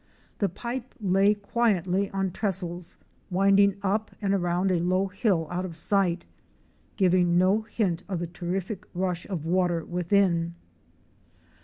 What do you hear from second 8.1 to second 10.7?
the terrific rush of water within.